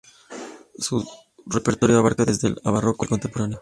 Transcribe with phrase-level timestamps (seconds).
[0.79, 1.07] Su
[1.45, 3.59] repertorio abarca desde el barroco al contemporáneo.